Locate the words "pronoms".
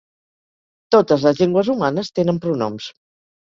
2.49-2.91